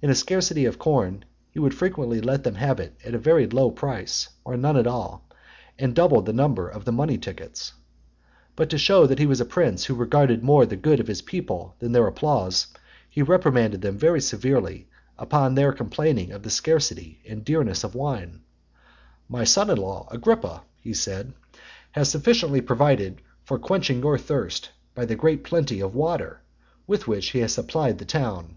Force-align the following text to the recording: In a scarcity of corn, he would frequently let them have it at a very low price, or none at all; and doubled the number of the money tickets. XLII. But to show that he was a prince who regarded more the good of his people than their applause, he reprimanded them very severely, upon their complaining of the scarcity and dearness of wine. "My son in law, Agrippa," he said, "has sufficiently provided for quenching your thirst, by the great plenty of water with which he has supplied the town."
In 0.00 0.10
a 0.10 0.14
scarcity 0.14 0.64
of 0.66 0.78
corn, 0.78 1.24
he 1.50 1.58
would 1.58 1.74
frequently 1.74 2.20
let 2.20 2.44
them 2.44 2.54
have 2.54 2.78
it 2.78 2.94
at 3.04 3.16
a 3.16 3.18
very 3.18 3.48
low 3.48 3.72
price, 3.72 4.28
or 4.44 4.56
none 4.56 4.76
at 4.76 4.86
all; 4.86 5.28
and 5.76 5.92
doubled 5.96 6.26
the 6.26 6.32
number 6.32 6.68
of 6.68 6.84
the 6.84 6.92
money 6.92 7.18
tickets. 7.18 7.70
XLII. 7.72 7.76
But 8.54 8.70
to 8.70 8.78
show 8.78 9.06
that 9.08 9.18
he 9.18 9.26
was 9.26 9.40
a 9.40 9.44
prince 9.44 9.86
who 9.86 9.96
regarded 9.96 10.44
more 10.44 10.64
the 10.64 10.76
good 10.76 11.00
of 11.00 11.08
his 11.08 11.22
people 11.22 11.74
than 11.80 11.90
their 11.90 12.06
applause, 12.06 12.68
he 13.10 13.20
reprimanded 13.20 13.80
them 13.82 13.98
very 13.98 14.20
severely, 14.20 14.86
upon 15.18 15.56
their 15.56 15.72
complaining 15.72 16.30
of 16.30 16.44
the 16.44 16.50
scarcity 16.50 17.20
and 17.28 17.44
dearness 17.44 17.82
of 17.82 17.96
wine. 17.96 18.42
"My 19.28 19.42
son 19.42 19.68
in 19.70 19.78
law, 19.78 20.06
Agrippa," 20.12 20.62
he 20.80 20.94
said, 20.94 21.32
"has 21.90 22.08
sufficiently 22.08 22.60
provided 22.60 23.20
for 23.42 23.58
quenching 23.58 23.98
your 24.02 24.18
thirst, 24.18 24.70
by 24.94 25.04
the 25.04 25.16
great 25.16 25.42
plenty 25.42 25.80
of 25.80 25.96
water 25.96 26.42
with 26.86 27.08
which 27.08 27.30
he 27.30 27.40
has 27.40 27.52
supplied 27.54 27.98
the 27.98 28.04
town." 28.04 28.54